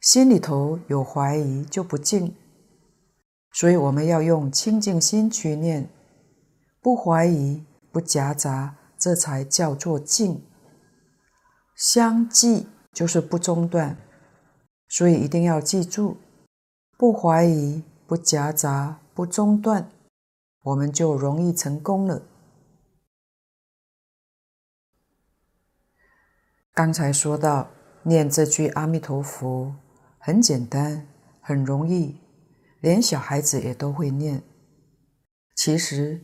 [0.00, 2.34] 心里头有怀疑就不净。
[3.54, 5.88] 所以我们要用清净心去念，
[6.80, 10.44] 不怀疑，不夹杂，这才叫做静。
[11.76, 13.96] 相继就是不中断。
[14.88, 16.16] 所以一定要记住，
[16.98, 19.88] 不怀疑、不夹杂、不中断，
[20.62, 22.22] 我们就容易成功了。
[26.72, 27.70] 刚才说到
[28.02, 29.74] 念这句阿弥陀佛
[30.18, 31.06] 很简单、
[31.40, 32.20] 很容易，
[32.84, 34.42] 连小孩子也都会念。
[35.54, 36.22] 其实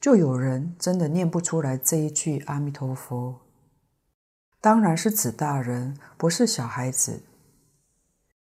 [0.00, 3.40] 就有人真的念不出来这一句阿弥陀佛，
[4.60, 7.24] 当然是指大人，不是小孩子。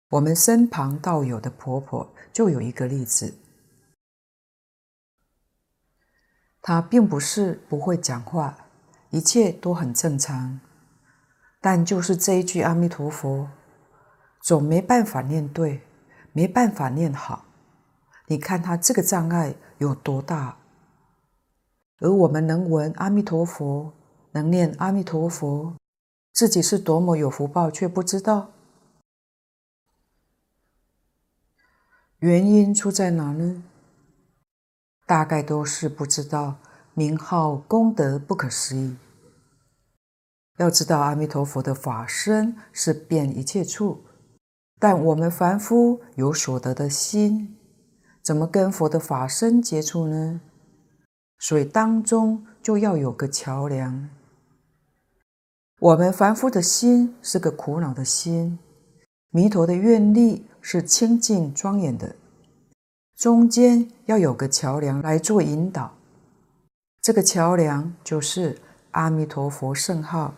[0.09, 3.37] 我们身旁道友的婆婆就有一个例子，
[6.59, 8.65] 她并不是不会讲话，
[9.11, 10.59] 一切都很正常，
[11.61, 13.47] 但就是这一句阿弥陀佛，
[14.41, 15.83] 总没办法念对，
[16.33, 17.45] 没办法念好。
[18.27, 20.57] 你看他这个障碍有多大？
[21.99, 23.93] 而我们能闻阿弥陀佛，
[24.31, 25.75] 能念阿弥陀佛，
[26.33, 28.51] 自己是多么有福报，却不知道。
[32.19, 33.63] 原因出在哪呢？
[35.05, 36.55] 大概都是不知道
[36.93, 38.95] 名号功德不可思议。
[40.57, 44.05] 要知道阿弥陀佛的法身是遍一切处，
[44.79, 47.55] 但我们凡夫有所得的心，
[48.21, 50.41] 怎么跟佛的法身接触呢？
[51.39, 54.09] 所以当中就要有个桥梁。
[55.79, 58.59] 我们凡夫的心是个苦恼的心，
[59.29, 60.45] 弥陀的愿力。
[60.65, 62.15] 是清净庄严的，
[63.17, 65.93] 中间要有个桥梁来做引导，
[67.01, 68.57] 这个桥梁就是
[68.91, 70.33] 阿弥陀佛圣号。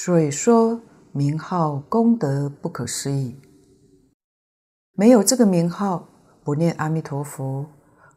[0.00, 0.80] 所以说，
[1.10, 3.36] 名号功德不可思议，
[4.92, 6.06] 没有这个名号，
[6.44, 7.66] 不念阿弥陀佛，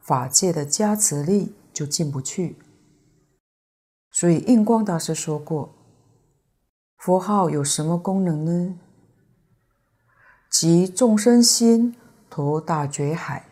[0.04, 2.56] 法界的加持力就进不去。
[4.12, 5.74] 所以印光大师说过。
[6.98, 8.78] 佛号有什么功能呢？
[10.52, 11.96] 集众生心，
[12.30, 13.48] 投大觉海，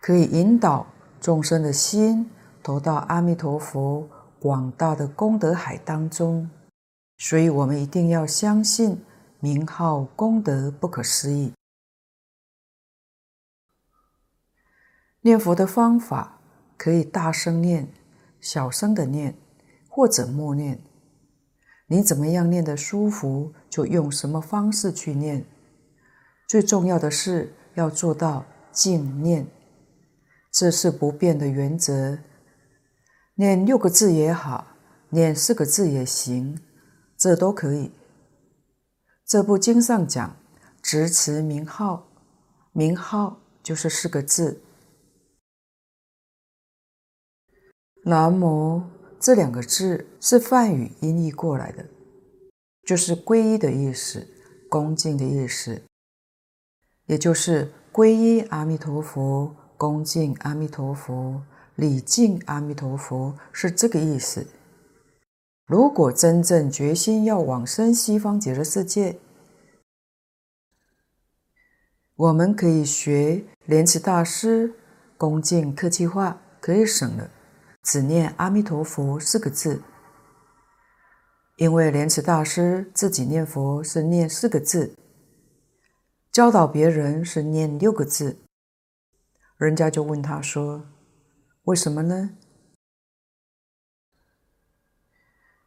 [0.00, 0.84] 可以引导
[1.20, 2.28] 众生的心
[2.60, 4.08] 投到阿弥陀佛
[4.40, 6.50] 广大的功德海当中。
[7.22, 9.04] 所以，我们一定要相信
[9.40, 11.52] 名号功德不可思议。
[15.20, 16.40] 念佛的方法
[16.78, 17.92] 可以大声念、
[18.40, 19.36] 小声的念，
[19.86, 20.80] 或者默念。
[21.88, 25.44] 你怎么样念得舒服，就用什么方式去念。
[26.48, 29.46] 最重要的是要做到静念，
[30.50, 32.18] 这是不变的原则。
[33.34, 34.68] 念六个字也好，
[35.10, 36.58] 念四个字也行，
[37.20, 37.92] 这都可以。
[39.26, 40.36] 这部经上讲，
[40.80, 42.08] 执持名号，
[42.72, 44.62] 名号就是四个字。
[48.04, 48.82] 南无。
[49.20, 51.84] 这两个字是梵语音译过来的，
[52.86, 54.26] 就是皈依的意思，
[54.70, 55.82] 恭敬的意思，
[57.04, 61.42] 也就是皈依阿弥陀佛，恭敬阿弥陀佛，
[61.74, 64.46] 礼敬阿弥陀佛，是这个意思。
[65.70, 69.20] 如果真正决心要往生西方极乐世界，
[72.16, 74.74] 我们可以学莲池大师，
[75.16, 77.30] 恭敬客气话可以省了。
[77.84, 79.80] 只念阿弥陀佛四个字，
[81.54, 84.96] 因为莲池大师自己念佛是念四个字，
[86.32, 88.38] 教导别人是念六个字。
[89.56, 90.88] 人家就问他说
[91.62, 92.30] ：“为什么呢？”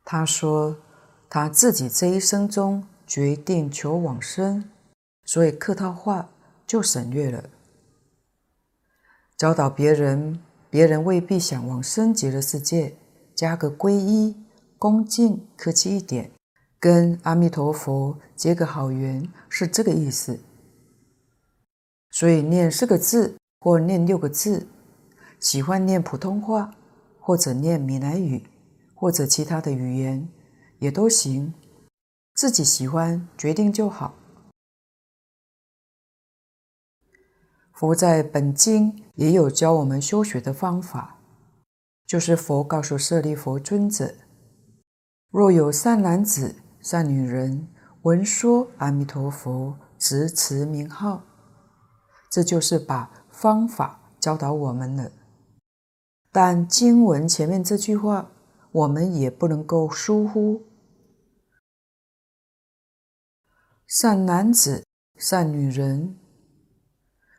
[0.03, 0.77] 他说
[1.29, 4.69] ：“他自己这一生中决定求往生，
[5.25, 6.29] 所以客套话
[6.65, 7.49] 就省略了，
[9.37, 10.39] 教导别人。”
[10.73, 12.95] 别人未必想往生极乐世界，
[13.35, 14.35] 加个皈依、
[14.79, 16.31] 恭敬、客气一点，
[16.79, 20.39] 跟阿弥陀佛结个好缘，是这个意思。
[22.09, 24.65] 所以念四个字或念六个字，
[25.39, 26.73] 喜欢念普通话，
[27.19, 28.43] 或者念闽南语，
[29.03, 30.29] 或者其他的语言，
[30.79, 31.53] 也都行，
[32.35, 34.15] 自己喜欢决定就好。
[37.73, 41.19] 佛在本经也有教我们修学的方法，
[42.07, 44.15] 就是佛告诉舍利弗尊者：
[45.29, 47.67] 若有善男子、善女人
[48.03, 51.23] 闻说阿弥陀佛，执持名号，
[52.31, 55.11] 这就是把方法教导我们了。
[56.31, 58.31] 但经文前面这句话，
[58.73, 60.63] 我们也不能够疏忽：
[63.87, 64.83] 善男子、
[65.15, 66.17] 善女人。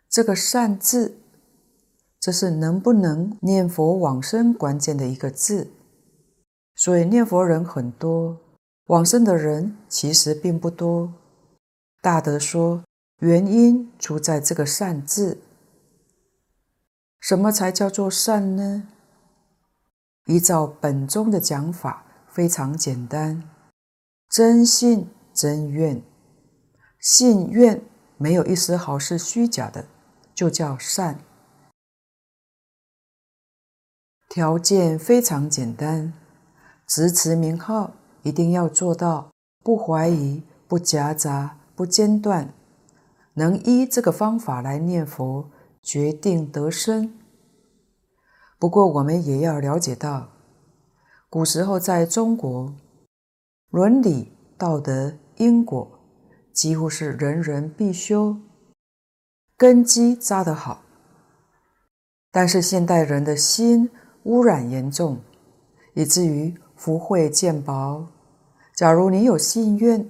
[0.09, 1.18] 这个“善”字，
[2.20, 5.72] 这是能不能念佛往生关键的一个字。
[6.76, 8.41] 所以念佛人很多，
[8.87, 11.12] 往生的人其实并不多。
[12.01, 12.85] 大德说，
[13.18, 15.39] 原因出在这个“善”字。
[17.18, 18.89] 什么才叫做善呢？
[20.27, 23.43] 依照本宗的讲法，非常简单：
[24.29, 26.03] 真信真愿，
[26.99, 27.83] 信愿
[28.16, 29.87] 没有一丝毫是虚假的。
[30.35, 31.20] 就叫善，
[34.29, 36.12] 条件非常简单，
[36.89, 39.31] 执持名号一定要做到
[39.62, 42.53] 不怀疑、不夹杂、不间断，
[43.35, 45.49] 能依这个方法来念佛，
[45.81, 47.16] 决定得生。
[48.65, 50.27] 不过，我们也要了解到，
[51.29, 52.73] 古时候在中国，
[53.69, 55.87] 伦理、道德、因果
[56.51, 58.39] 几乎是人人必修。
[59.59, 60.81] 根基扎得好，
[62.33, 63.91] 但是现代人的心
[64.23, 65.19] 污染严重，
[65.93, 68.07] 以至于福慧渐薄。
[68.75, 70.09] 假如你有信愿，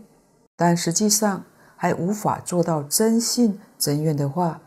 [0.55, 1.44] 但实际上
[1.74, 4.61] 还无法做到真信真愿的话，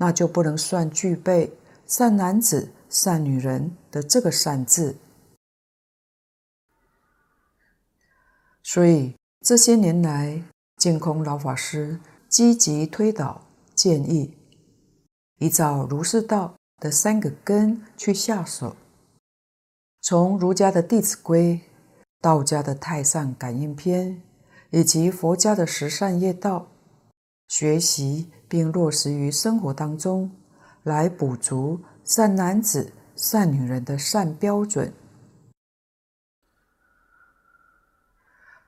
[0.00, 4.96] 那就不能算具备善男子、善女人的这个“善”字。
[8.62, 10.42] 所以这些年来，
[10.76, 13.44] 净空老法师积极推导。
[13.78, 14.36] 建议
[15.38, 18.74] 依照儒释道的三个根去下手，
[20.00, 21.54] 从儒家的《弟子规》、
[22.20, 24.16] 道家的《太上感应篇》
[24.70, 26.66] 以及佛家的十善业道
[27.46, 30.32] 学习，并落实于生活当中，
[30.82, 34.94] 来补足善男子、善女人的善标准。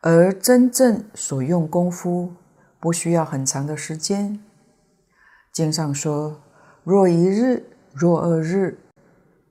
[0.03, 2.34] 而真正所用功夫，
[2.78, 4.45] 不需要很长的时间。
[5.55, 6.43] 经上说
[6.84, 7.64] ：“若一日，
[7.95, 8.78] 若二日，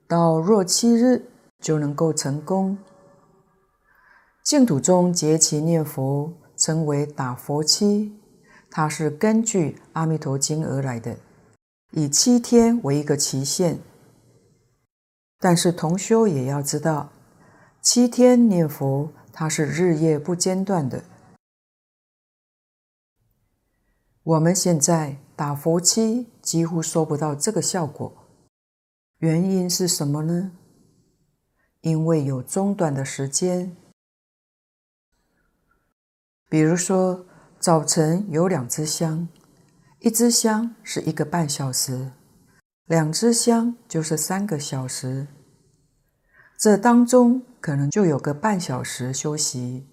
[0.07, 1.23] 到若七日，
[1.59, 2.77] 就能够成功。”
[4.45, 8.15] 净土中结期念佛称为打佛七，
[8.69, 11.17] 它是根据《阿弥陀经》而来的，
[11.91, 13.79] 以七天为一个期限。
[15.39, 17.11] 但是同修也要知道，
[17.81, 21.03] 七天念佛，它是日夜不间断的。
[24.23, 28.13] 我们现在打佛七几乎收不到这个效果，
[29.19, 30.51] 原因是什么呢？
[31.81, 33.75] 因为有中断的时间，
[36.49, 37.25] 比如说
[37.57, 39.29] 早晨有两支香，
[39.99, 42.11] 一支香是一个半小时，
[42.85, 45.27] 两支香就是三个小时，
[46.57, 49.87] 这当中可能就有个半小时休息，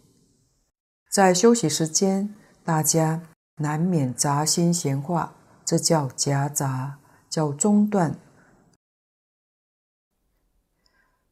[1.10, 2.34] 在休息时间，
[2.64, 3.22] 大家。
[3.58, 5.34] 难免杂心闲话，
[5.64, 6.98] 这叫夹杂，
[7.30, 8.14] 叫中断。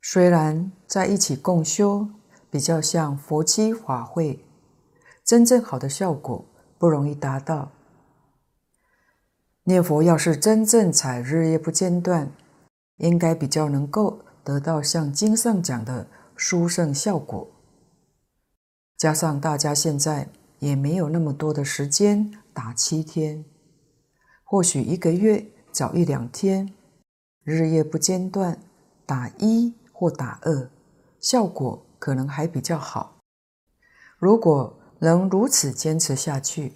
[0.01, 2.09] 虽然在一起共修，
[2.51, 4.43] 比较像佛七法会，
[5.23, 6.47] 真正好的效果
[6.79, 7.71] 不容易达到。
[9.65, 12.31] 念佛要是真正采日夜不间断，
[12.99, 16.07] 应该比较能够得到像经上讲的
[16.37, 17.51] 殊胜效果。
[18.97, 20.29] 加上大家现在。
[20.61, 23.45] 也没有那么多的时间打七天，
[24.45, 26.73] 或许一个月早一两天，
[27.43, 28.59] 日夜不间断
[29.05, 30.71] 打一或打二，
[31.21, 33.19] 效果可能还比较好。
[34.17, 36.73] 如果能如此坚持下去，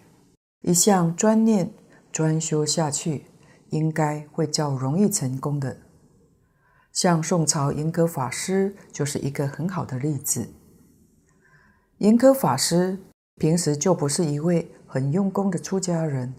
[0.60, 1.70] 一向专念
[2.12, 3.26] 专修下去，
[3.70, 5.78] 应该会较容易成功的。
[6.92, 10.48] 像宋朝银阁法师就是一个很好的例子。
[11.98, 12.98] 银阁法师。
[13.40, 16.34] 平时就不是一位很用功的出家人，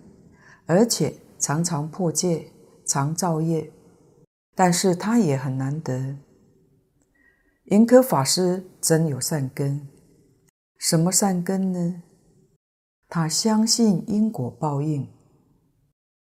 [0.65, 2.51] 而且常常破戒、
[2.85, 3.71] 常造业，
[4.53, 6.17] 但是他也很难得。
[7.67, 9.87] 银阁法师真有善根，
[10.77, 12.03] 什么善根呢？
[13.07, 15.07] 他相信因果报应，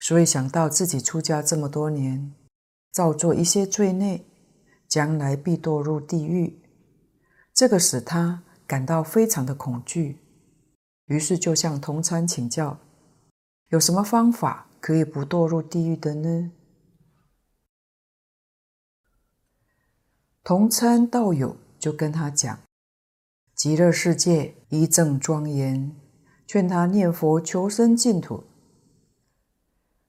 [0.02, 2.34] 所以想到自己出家这么多年，
[2.90, 4.24] 造作一些罪孽，
[4.88, 6.60] 将来必堕入地狱，
[7.54, 10.18] 这个使他感到非常的恐惧。
[11.06, 12.80] 于是就向同参请教，
[13.68, 16.50] 有什么方法可以不堕入地狱的呢？
[20.42, 22.58] 同参道友就跟他讲，
[23.54, 25.94] 极乐世界一正庄严，
[26.44, 28.42] 劝他念佛求生净土。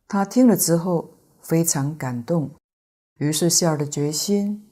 [0.07, 2.51] 他听了之后非常感动，
[3.17, 4.69] 于是下了决心，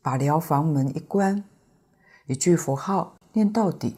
[0.00, 1.44] 把疗房门一关，
[2.26, 3.96] 一句佛号念到底。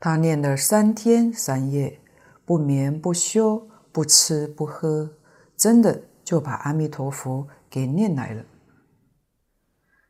[0.00, 2.00] 他念了三天三夜，
[2.44, 5.16] 不眠不休，不吃不喝，
[5.56, 8.44] 真的就把阿弥陀佛给念来了。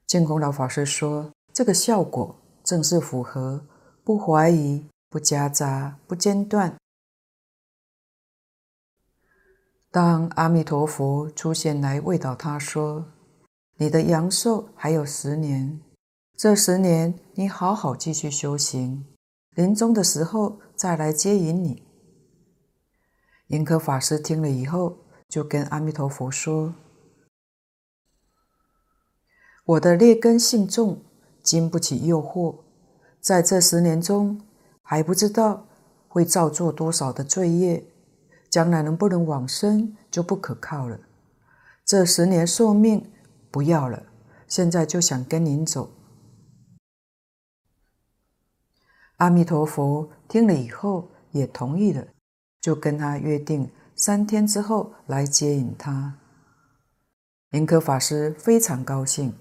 [0.07, 3.67] 净空老法师说：“这个效果正是符合
[4.05, 6.77] 不怀疑、不夹杂、不间断。
[9.91, 13.07] 当阿弥陀佛出现来慰导他说
[13.79, 15.81] ：‘你的阳寿还有十年，
[16.37, 19.07] 这十年你好好继续修行。’”
[19.57, 21.83] 临终的时候再来接引你。
[23.49, 26.75] 银阁法师听了以后，就跟阿弥陀佛说
[29.67, 31.03] ：“我的劣根性重，
[31.43, 32.59] 经不起诱惑，
[33.21, 34.41] 在这十年中
[34.81, 35.67] 还不知道
[36.07, 37.83] 会造作多少的罪业，
[38.51, 40.99] 将来能不能往生就不可靠了。
[41.85, 43.11] 这十年寿命
[43.51, 44.05] 不要了，
[44.47, 45.91] 现在就想跟您走。”
[49.19, 52.07] 阿弥陀佛听了以后也同意了，
[52.61, 56.19] 就跟他约定三天之后来接引他。
[57.51, 59.35] 林可法师非常高兴，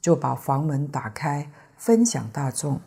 [0.00, 2.80] 就把房门打开，分享大众，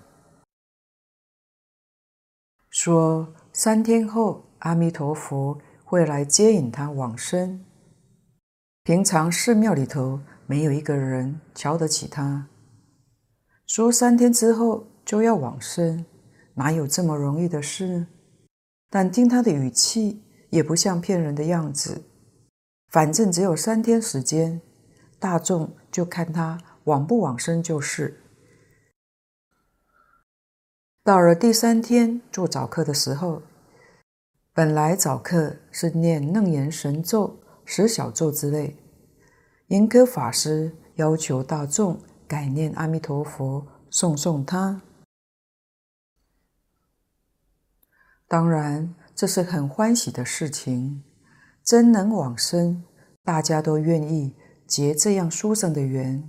[2.70, 5.60] 说三天后阿弥陀佛
[5.90, 7.64] 会来接引他往生。
[8.84, 12.50] 平常寺庙里头没有一个人瞧得起他，
[13.66, 16.06] 说三天之后就要往生。
[16.56, 18.06] 哪有这么容易的事？
[18.90, 22.04] 但听他的语气，也不像骗人的样子。
[22.90, 24.60] 反正只有三天时间，
[25.18, 28.20] 大众就看他往不往生就是。
[31.02, 33.42] 到了第三天做早课的时候，
[34.58, 38.76] 本来早课是念楞严神咒、十小咒之类，
[39.68, 44.82] 银阁法师要求大众改念阿弥陀佛，诵诵他。
[48.28, 51.04] 当然，这是很欢喜的事情，
[51.64, 52.84] 真能往生，
[53.24, 54.36] 大家都愿意
[54.66, 56.28] 结这样殊胜的缘，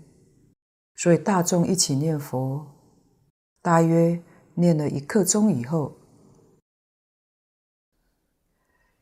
[0.95, 2.77] 所以大众一起念佛，
[3.63, 4.23] 大约
[4.53, 5.98] 念了一刻钟以后，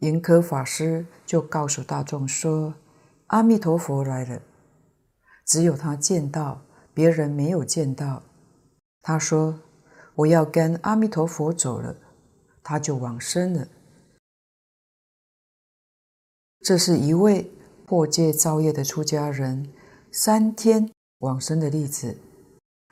[0.00, 2.74] 银阁法师就告诉大众说
[3.28, 4.42] ：“阿弥陀佛来了，
[5.46, 6.60] 只有他见到，
[6.92, 8.22] 别人没有见到。
[9.00, 9.58] 他说
[10.16, 11.96] ：“我要跟阿弥陀佛走了。”
[12.62, 13.68] 他就往生了。
[16.60, 17.50] 这是一位
[17.86, 19.72] 破戒造业的出家人
[20.10, 20.90] 三天
[21.20, 22.18] 往生的例子。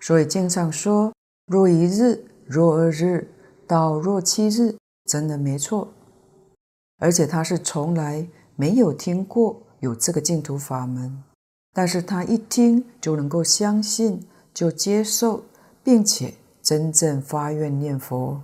[0.00, 1.12] 所以经上说
[1.50, 3.28] ：“若一日，若二日，
[3.66, 4.76] 到若七日，
[5.06, 5.92] 真的没错。”
[7.04, 8.26] 而且他是从来
[8.56, 11.22] 没有听过有这个净土法门，
[11.74, 15.44] 但是他一听就能够相信，就接受，
[15.82, 16.32] 并且
[16.62, 18.42] 真正发愿念佛。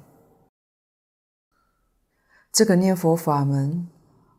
[2.52, 3.88] 这个念佛法门，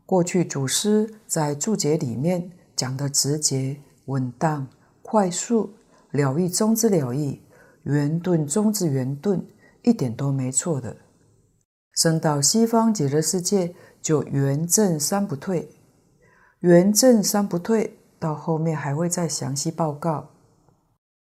[0.06, 4.68] 过去祖师在注解里面讲的直接、稳当、
[5.02, 5.74] 快速、
[6.12, 7.42] 了义中之了义、
[7.82, 9.44] 圆顿中之圆顿，
[9.82, 10.96] 一点都没错的。
[11.94, 15.70] 升到西方极乐世界，就圆正三不退，
[16.58, 20.30] 圆正三不退，到后面还会再详细报告。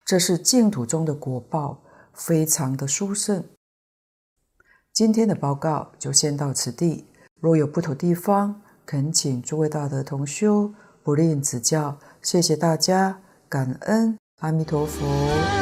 [0.05, 1.83] 这是净土中的果报，
[2.15, 3.45] 非常的殊胜。
[4.93, 7.07] 今天的报告就先到此地，
[7.41, 11.99] 若有不妥地方，恳请诸位大德同修不吝指教。
[12.21, 15.62] 谢谢大家，感恩阿弥陀佛。